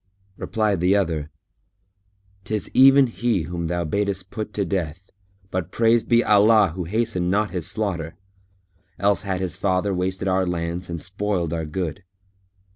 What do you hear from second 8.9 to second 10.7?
Else had his father wasted our